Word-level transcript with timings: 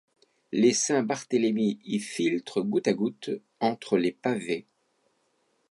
Les 0.51 0.73
Saint-Barthélemy 0.73 1.79
y 1.85 1.99
filtrent 1.99 2.63
goutte 2.63 2.87
à 2.87 2.93
goutte 2.93 3.29
entre 3.59 3.99
les 3.99 4.11
pavés. 4.11 4.65